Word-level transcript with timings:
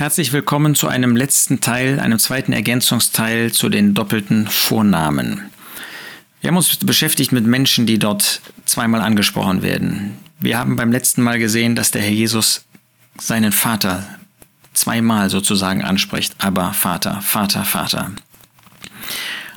Herzlich 0.00 0.32
willkommen 0.32 0.74
zu 0.74 0.88
einem 0.88 1.14
letzten 1.14 1.60
Teil, 1.60 2.00
einem 2.00 2.18
zweiten 2.18 2.54
Ergänzungsteil 2.54 3.52
zu 3.52 3.68
den 3.68 3.92
doppelten 3.92 4.46
Vornamen. 4.46 5.50
Wir 6.40 6.48
haben 6.48 6.56
uns 6.56 6.74
beschäftigt 6.78 7.32
mit 7.32 7.44
Menschen, 7.44 7.84
die 7.84 7.98
dort 7.98 8.40
zweimal 8.64 9.02
angesprochen 9.02 9.60
werden. 9.60 10.16
Wir 10.38 10.56
haben 10.56 10.76
beim 10.76 10.90
letzten 10.90 11.20
Mal 11.20 11.38
gesehen, 11.38 11.76
dass 11.76 11.90
der 11.90 12.00
Herr 12.00 12.12
Jesus 12.12 12.64
seinen 13.18 13.52
Vater 13.52 14.08
zweimal 14.72 15.28
sozusagen 15.28 15.84
anspricht, 15.84 16.34
aber 16.38 16.72
Vater, 16.72 17.20
Vater, 17.20 17.66
Vater. 17.66 18.10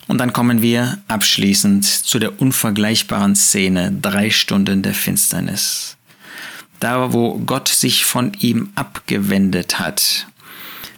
Und 0.10 0.18
dann 0.18 0.34
kommen 0.34 0.62
wir 0.62 0.98
abschließend 1.08 1.86
zu 1.86 2.20
der 2.20 2.42
unvergleichbaren 2.42 3.38
Szene 3.38 3.98
drei 4.02 4.30
Stunden 4.30 4.82
der 4.82 4.94
Finsternis. 4.94 5.96
Da, 6.82 7.14
wo 7.14 7.40
Gott 7.40 7.70
sich 7.70 8.04
von 8.04 8.34
ihm 8.42 8.74
abgewendet 8.76 9.80
hat. 9.80 10.28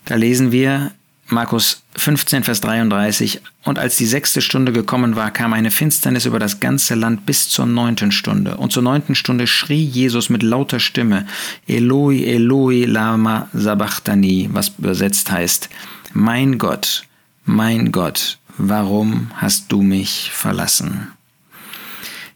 Da 0.06 0.16
lesen 0.16 0.52
wir 0.52 0.92
Markus 1.28 1.82
15, 1.96 2.44
Vers 2.44 2.62
33, 2.62 3.42
und 3.64 3.80
als 3.80 3.98
die 3.98 4.06
sechste 4.06 4.42
Stunde 4.42 4.72
gekommen 4.72 5.16
war, 5.16 5.32
kam 5.32 5.54
eine 5.54 5.72
Finsternis 5.72 6.28
über 6.28 6.38
das 6.38 6.60
ganze 6.60 6.94
Land 6.94 7.26
bis 7.26 7.50
zur 7.50 7.66
neunten 7.66 8.12
Stunde. 8.12 8.58
Und 8.58 8.72
zur 8.72 8.84
neunten 8.84 9.16
Stunde 9.16 9.48
schrie 9.48 9.84
Jesus 9.84 10.30
mit 10.30 10.44
lauter 10.44 10.80
Stimme, 10.80 11.26
Eloi, 11.68 12.24
Eloi, 12.24 12.86
lama 12.86 13.50
sabachthani, 13.54 14.50
was 14.52 14.74
übersetzt 14.78 15.32
heißt, 15.32 15.70
Mein 16.14 16.60
Gott, 16.60 17.06
mein 17.44 17.92
Gott, 17.92 18.38
warum 18.58 19.32
hast 19.36 19.72
du 19.72 19.82
mich 19.82 20.30
verlassen? 20.32 21.08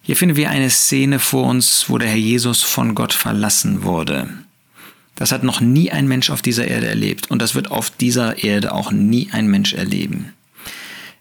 Hier 0.01 0.15
finden 0.15 0.35
wir 0.35 0.49
eine 0.49 0.71
Szene 0.71 1.20
vor 1.20 1.45
uns, 1.45 1.85
wo 1.90 1.99
der 1.99 2.09
Herr 2.09 2.15
Jesus 2.15 2.63
von 2.63 2.95
Gott 2.95 3.13
verlassen 3.13 3.84
wurde. 3.84 4.27
Das 5.19 5.33
hat 5.33 5.43
noch 5.43 5.59
nie 5.59 5.91
ein 5.91 6.07
Mensch 6.07 6.29
auf 6.29 6.41
dieser 6.41 6.65
Erde 6.65 6.87
erlebt 6.87 7.29
und 7.29 7.41
das 7.41 7.53
wird 7.53 7.71
auf 7.71 7.91
dieser 7.91 8.41
Erde 8.41 8.71
auch 8.71 8.91
nie 8.91 9.27
ein 9.33 9.47
Mensch 9.47 9.73
erleben. 9.73 10.31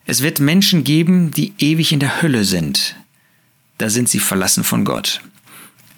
Es 0.06 0.22
wird 0.22 0.38
Menschen 0.38 0.84
geben, 0.84 1.32
die 1.32 1.52
ewig 1.58 1.92
in 1.92 1.98
der 1.98 2.22
Hölle 2.22 2.44
sind. 2.44 2.94
Da 3.76 3.90
sind 3.90 4.08
sie 4.08 4.20
verlassen 4.20 4.62
von 4.62 4.84
Gott. 4.84 5.20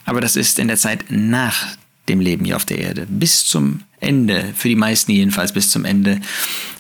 Aber 0.07 0.23
das 0.23 0.35
ist 0.35 0.59
in 0.59 0.69
der 0.69 0.79
Zeit 0.79 1.05
nach 1.11 1.77
dem 2.09 2.21
Leben 2.21 2.47
hier 2.47 2.57
auf 2.57 2.65
der 2.65 2.79
Erde. 2.79 3.07
Bis 3.07 3.45
zum 3.45 3.83
Ende, 4.01 4.47
für 4.57 4.71
die 4.71 4.77
meisten 4.77 5.13
jedenfalls 5.13 5.53
bis 5.53 5.71
zum 5.71 5.85
Ende, 5.85 6.23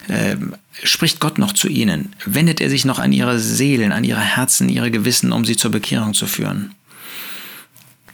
äh, 0.08 0.36
spricht 0.82 1.20
Gott 1.20 1.36
noch 1.36 1.52
zu 1.52 1.68
ihnen. 1.68 2.14
Wendet 2.24 2.62
er 2.62 2.70
sich 2.70 2.86
noch 2.86 2.98
an 2.98 3.12
ihre 3.12 3.38
Seelen, 3.38 3.92
an 3.92 4.04
ihre 4.04 4.20
Herzen, 4.20 4.70
ihre 4.70 4.90
Gewissen, 4.90 5.32
um 5.32 5.44
sie 5.44 5.56
zur 5.56 5.70
Bekehrung 5.70 6.14
zu 6.14 6.26
führen. 6.26 6.72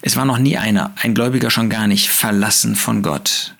Es 0.02 0.16
war 0.16 0.24
noch 0.24 0.38
nie 0.38 0.56
einer, 0.56 0.92
ein 1.02 1.14
Gläubiger 1.14 1.50
schon 1.50 1.70
gar 1.70 1.86
nicht, 1.86 2.08
verlassen 2.08 2.76
von 2.76 3.02
Gott, 3.02 3.54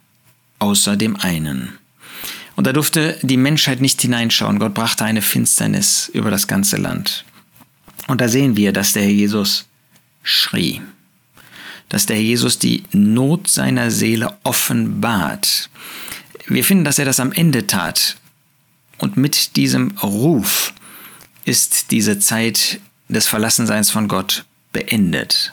außer 0.58 0.96
dem 0.96 1.16
einen. 1.16 1.78
Und 2.56 2.66
da 2.66 2.72
durfte 2.72 3.18
die 3.22 3.36
Menschheit 3.36 3.80
nicht 3.80 4.00
hineinschauen. 4.00 4.58
Gott 4.58 4.74
brachte 4.74 5.04
eine 5.04 5.22
Finsternis 5.22 6.10
über 6.12 6.30
das 6.30 6.46
ganze 6.46 6.78
Land. 6.78 7.24
Und 8.06 8.20
da 8.20 8.28
sehen 8.28 8.56
wir, 8.56 8.72
dass 8.72 8.94
der 8.94 9.02
Herr 9.02 9.10
Jesus 9.10 9.66
schrie, 10.22 10.80
dass 11.88 12.06
der 12.06 12.16
Herr 12.16 12.22
Jesus 12.22 12.58
die 12.58 12.84
Not 12.92 13.48
seiner 13.48 13.90
Seele 13.90 14.36
offenbart. 14.42 15.68
Wir 16.46 16.64
finden, 16.64 16.84
dass 16.84 16.98
er 16.98 17.04
das 17.04 17.20
am 17.20 17.32
Ende 17.32 17.66
tat. 17.66 18.16
Und 18.98 19.16
mit 19.16 19.56
diesem 19.56 19.90
Ruf 20.02 20.72
ist 21.44 21.90
diese 21.90 22.18
Zeit 22.18 22.80
des 23.08 23.28
Verlassenseins 23.28 23.90
von 23.90 24.08
Gott 24.08 24.44
beendet. 24.72 25.52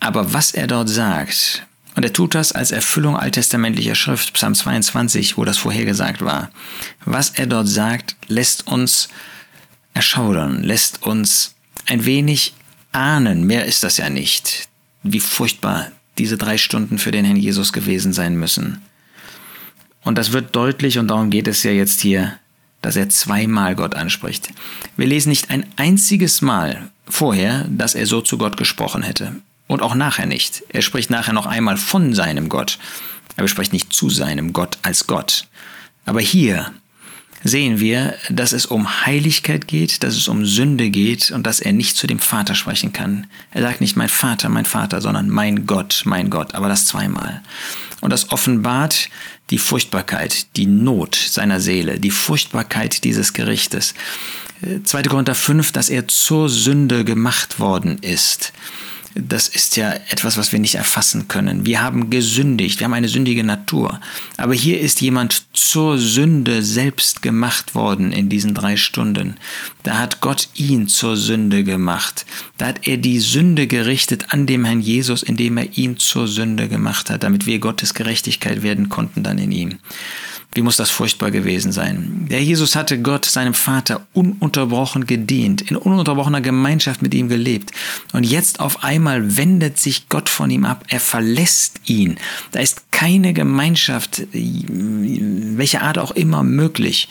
Aber 0.00 0.32
was 0.32 0.52
er 0.52 0.66
dort 0.66 0.88
sagt, 0.88 1.66
und 1.94 2.04
er 2.04 2.12
tut 2.12 2.34
das 2.34 2.52
als 2.52 2.70
Erfüllung 2.70 3.16
alttestamentlicher 3.16 3.96
Schrift, 3.96 4.34
Psalm 4.34 4.54
22, 4.54 5.36
wo 5.36 5.44
das 5.44 5.58
vorhergesagt 5.58 6.24
war, 6.24 6.50
was 7.04 7.30
er 7.30 7.46
dort 7.46 7.68
sagt, 7.68 8.16
lässt 8.28 8.68
uns 8.68 9.08
erschaudern, 9.94 10.62
lässt 10.62 11.02
uns 11.02 11.56
ein 11.86 12.04
wenig 12.04 12.54
ahnen, 12.92 13.44
mehr 13.44 13.64
ist 13.64 13.82
das 13.82 13.96
ja 13.96 14.10
nicht, 14.10 14.68
wie 15.02 15.20
furchtbar 15.20 15.90
diese 16.18 16.36
drei 16.36 16.58
Stunden 16.58 16.98
für 16.98 17.10
den 17.10 17.24
Herrn 17.24 17.36
Jesus 17.36 17.72
gewesen 17.72 18.12
sein 18.12 18.36
müssen. 18.36 18.82
Und 20.04 20.18
das 20.18 20.32
wird 20.32 20.54
deutlich, 20.54 20.98
und 20.98 21.08
darum 21.08 21.30
geht 21.30 21.48
es 21.48 21.62
ja 21.64 21.70
jetzt 21.70 22.00
hier, 22.00 22.38
dass 22.80 22.96
er 22.96 23.08
zweimal 23.08 23.74
Gott 23.74 23.94
anspricht. 23.94 24.50
Wir 24.96 25.06
lesen 25.06 25.30
nicht 25.30 25.50
ein 25.50 25.66
einziges 25.76 26.42
Mal 26.42 26.90
vorher, 27.08 27.66
dass 27.68 27.94
er 27.94 28.06
so 28.06 28.20
zu 28.20 28.38
Gott 28.38 28.56
gesprochen 28.56 29.02
hätte. 29.02 29.34
Und 29.68 29.82
auch 29.82 29.94
nachher 29.94 30.26
nicht. 30.26 30.64
Er 30.70 30.82
spricht 30.82 31.10
nachher 31.10 31.34
noch 31.34 31.46
einmal 31.46 31.76
von 31.76 32.14
seinem 32.14 32.48
Gott. 32.48 32.78
Er 33.36 33.46
spricht 33.46 33.72
nicht 33.72 33.92
zu 33.92 34.10
seinem 34.10 34.52
Gott 34.52 34.78
als 34.82 35.06
Gott. 35.06 35.46
Aber 36.06 36.20
hier 36.20 36.72
sehen 37.44 37.78
wir, 37.78 38.14
dass 38.30 38.52
es 38.52 38.66
um 38.66 39.06
Heiligkeit 39.06 39.68
geht, 39.68 40.02
dass 40.02 40.16
es 40.16 40.26
um 40.26 40.44
Sünde 40.44 40.90
geht 40.90 41.30
und 41.30 41.46
dass 41.46 41.60
er 41.60 41.72
nicht 41.72 41.96
zu 41.96 42.06
dem 42.06 42.18
Vater 42.18 42.54
sprechen 42.54 42.92
kann. 42.92 43.26
Er 43.52 43.62
sagt 43.62 43.80
nicht 43.80 43.96
mein 43.96 44.08
Vater, 44.08 44.48
mein 44.48 44.64
Vater, 44.64 45.00
sondern 45.00 45.28
mein 45.28 45.66
Gott, 45.66 46.02
mein 46.06 46.30
Gott, 46.30 46.54
aber 46.54 46.68
das 46.68 46.86
zweimal. 46.86 47.42
Und 48.00 48.10
das 48.10 48.32
offenbart 48.32 49.10
die 49.50 49.58
Furchtbarkeit, 49.58 50.56
die 50.56 50.66
Not 50.66 51.14
seiner 51.14 51.60
Seele, 51.60 52.00
die 52.00 52.10
Furchtbarkeit 52.10 53.04
dieses 53.04 53.34
Gerichtes. 53.34 53.94
2. 54.82 55.02
Korinther 55.04 55.34
5, 55.34 55.72
dass 55.72 55.90
er 55.90 56.08
zur 56.08 56.48
Sünde 56.48 57.04
gemacht 57.04 57.60
worden 57.60 57.98
ist 57.98 58.52
das 59.14 59.48
ist 59.48 59.76
ja 59.76 59.92
etwas, 59.92 60.36
was 60.36 60.52
wir 60.52 60.58
nicht 60.58 60.76
erfassen 60.76 61.28
können. 61.28 61.66
Wir 61.66 61.82
haben 61.82 62.10
gesündigt, 62.10 62.78
wir 62.78 62.84
haben 62.84 62.94
eine 62.94 63.08
sündige 63.08 63.44
Natur. 63.44 64.00
Aber 64.36 64.54
hier 64.54 64.80
ist 64.80 65.00
jemand 65.00 65.44
zur 65.52 65.98
Sünde 65.98 66.62
selbst 66.62 67.22
gemacht 67.22 67.74
worden 67.74 68.12
in 68.12 68.28
diesen 68.28 68.54
drei 68.54 68.76
Stunden. 68.76 69.36
Da 69.82 69.98
hat 69.98 70.20
Gott 70.20 70.48
ihn 70.54 70.88
zur 70.88 71.16
Sünde 71.16 71.64
gemacht. 71.64 72.26
Da 72.58 72.66
hat 72.66 72.86
er 72.86 72.96
die 72.96 73.18
Sünde 73.18 73.66
gerichtet 73.66 74.26
an 74.32 74.46
dem 74.46 74.64
Herrn 74.64 74.80
Jesus, 74.80 75.22
indem 75.22 75.56
er 75.56 75.76
ihn 75.76 75.96
zur 75.96 76.28
Sünde 76.28 76.68
gemacht 76.68 77.10
hat, 77.10 77.22
damit 77.22 77.46
wir 77.46 77.58
Gottes 77.58 77.94
Gerechtigkeit 77.94 78.62
werden 78.62 78.88
konnten 78.88 79.22
dann 79.22 79.38
in 79.38 79.52
ihm. 79.52 79.78
Wie 80.58 80.62
muss 80.62 80.76
das 80.76 80.90
furchtbar 80.90 81.30
gewesen 81.30 81.70
sein? 81.70 82.26
Der 82.28 82.42
Jesus 82.42 82.74
hatte 82.74 83.00
Gott, 83.00 83.24
seinem 83.24 83.54
Vater, 83.54 84.04
ununterbrochen 84.12 85.06
gedient, 85.06 85.62
in 85.70 85.76
ununterbrochener 85.76 86.40
Gemeinschaft 86.40 87.00
mit 87.00 87.14
ihm 87.14 87.28
gelebt. 87.28 87.70
Und 88.12 88.24
jetzt 88.24 88.58
auf 88.58 88.82
einmal 88.82 89.36
wendet 89.36 89.78
sich 89.78 90.08
Gott 90.08 90.28
von 90.28 90.50
ihm 90.50 90.64
ab. 90.64 90.84
Er 90.88 90.98
verlässt 90.98 91.82
ihn. 91.84 92.16
Da 92.50 92.58
ist 92.58 92.90
keine 92.90 93.34
Gemeinschaft, 93.34 94.26
welcher 94.32 95.82
Art 95.82 95.96
auch 95.96 96.10
immer, 96.10 96.42
möglich. 96.42 97.08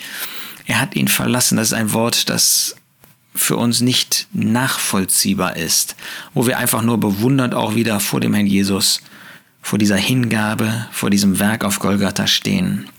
Er 0.65 0.81
hat 0.81 0.97
ihn 0.97 1.07
verlassen. 1.07 1.55
Das 1.55 1.67
ist 1.67 1.73
ein 1.73 1.93
Wort, 1.93 2.27
das 2.27 2.75
für 3.33 3.55
uns 3.55 3.79
nicht 3.79 4.27
nachvollziehbar 4.33 5.55
ist, 5.55 5.95
wo 6.33 6.47
wir 6.47 6.57
einfach 6.57 6.81
nur 6.81 6.99
bewundernd 6.99 7.53
auch 7.53 7.75
wieder 7.75 8.01
vor 8.01 8.19
dem 8.19 8.33
Herrn 8.33 8.45
Jesus, 8.45 8.99
vor 9.61 9.79
dieser 9.79 9.95
Hingabe, 9.95 10.87
vor 10.91 11.09
diesem 11.09 11.39
Werk 11.39 11.63
auf 11.63 11.79
Golgatha 11.79 12.27
stehen. 12.27 12.89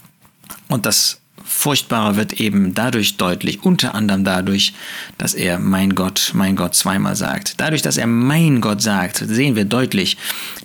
Und 0.68 0.86
das 0.86 1.20
Furchtbare 1.44 2.16
wird 2.16 2.34
eben 2.34 2.74
dadurch 2.74 3.16
deutlich, 3.16 3.62
unter 3.62 3.94
anderem 3.94 4.22
dadurch, 4.22 4.74
dass 5.16 5.34
er 5.34 5.58
mein 5.58 5.94
Gott, 5.94 6.32
mein 6.34 6.56
Gott 6.56 6.74
zweimal 6.74 7.16
sagt. 7.16 7.54
Dadurch, 7.58 7.80
dass 7.80 7.96
er 7.96 8.06
mein 8.06 8.60
Gott 8.60 8.82
sagt, 8.82 9.16
sehen 9.16 9.56
wir 9.56 9.64
deutlich, 9.64 10.18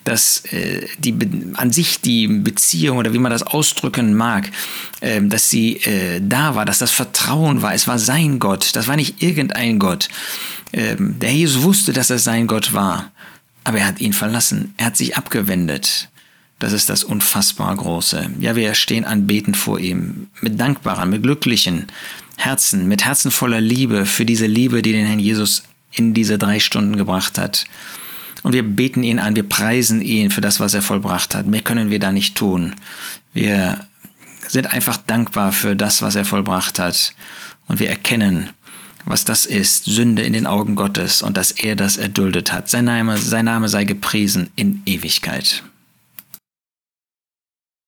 dass 0.04 0.44
äh, 0.52 0.86
die, 0.98 1.16
an 1.54 1.72
sich 1.72 2.02
die 2.02 2.28
Beziehung 2.28 2.98
oder 2.98 3.14
wie 3.14 3.20
man 3.20 3.32
das 3.32 3.44
ausdrücken 3.44 4.14
mag, 4.14 4.52
äh, 5.00 5.22
dass 5.22 5.50
sie 5.50 5.78
äh, 5.78 6.20
da 6.22 6.56
war, 6.56 6.66
dass 6.66 6.80
das 6.80 6.92
Vertrauen 6.92 7.62
war. 7.62 7.74
Es 7.74 7.88
war 7.88 7.98
sein 7.98 8.40
Gott, 8.40 8.76
das 8.76 8.88
war 8.88 8.98
nicht 8.98 9.24
irgendein 9.24 9.80
Gott. 9.80 10.10
Ähm, 10.74 11.18
der 11.20 11.32
Jesus 11.32 11.64
wusste, 11.64 11.94
dass 11.94 12.10
es 12.10 12.24
sein 12.24 12.48
Gott 12.48 12.74
war, 12.74 13.12
aber 13.64 13.80
er 13.80 13.88
hat 13.88 14.02
ihn 14.02 14.14
verlassen, 14.14 14.74
er 14.78 14.88
hat 14.88 14.98
sich 14.98 15.16
abgewendet. 15.16 16.10
Das 16.64 16.72
ist 16.72 16.90
das 16.90 17.04
unfassbar 17.04 17.76
Große. 17.76 18.30
Ja, 18.40 18.56
wir 18.56 18.74
stehen 18.74 19.04
anbetend 19.04 19.58
vor 19.58 19.82
ihm, 19.82 20.28
mit 20.40 20.58
dankbaren, 20.58 21.10
mit 21.10 21.22
glücklichen 21.22 21.88
Herzen, 22.38 22.88
mit 22.88 23.04
Herzen 23.04 23.32
voller 23.32 23.60
Liebe 23.60 24.06
für 24.06 24.24
diese 24.24 24.46
Liebe, 24.46 24.82
die 24.82 24.94
den 24.94 25.06
Herrn 25.06 25.20
Jesus 25.20 25.64
in 25.92 26.14
diese 26.14 26.38
drei 26.38 26.62
Stunden 26.62 26.96
gebracht 26.96 27.38
hat. 27.38 27.66
Und 28.44 28.54
wir 28.54 28.64
beten 28.64 29.04
ihn 29.04 29.20
an, 29.20 29.36
wir 29.36 29.44
preisen 29.44 30.02
ihn 30.02 30.32
für 30.32 30.40
das, 30.40 30.62
was 30.62 30.74
er 30.74 30.82
vollbracht 30.82 31.36
hat. 31.36 31.48
Mehr 31.48 31.64
können 31.64 31.90
wir 31.90 32.00
da 32.00 32.14
nicht 32.14 32.36
tun. 32.36 32.76
Wir 33.34 33.86
sind 34.48 34.72
einfach 34.72 34.96
dankbar 34.96 35.52
für 35.52 35.76
das, 35.76 36.02
was 36.02 36.16
er 36.16 36.24
vollbracht 36.24 36.80
hat. 36.80 37.14
Und 37.68 37.82
wir 37.82 37.90
erkennen, 37.90 38.52
was 39.04 39.26
das 39.26 39.46
ist, 39.46 39.84
Sünde 39.84 40.22
in 40.22 40.32
den 40.32 40.48
Augen 40.48 40.76
Gottes 40.76 41.24
und 41.24 41.36
dass 41.36 41.52
er 41.52 41.76
das 41.76 41.98
erduldet 41.98 42.54
hat. 42.54 42.70
Sein 42.70 42.86
Name, 42.86 43.18
sein 43.18 43.44
Name 43.44 43.68
sei 43.68 43.84
gepriesen 43.84 44.50
in 44.56 44.82
Ewigkeit. 44.86 45.62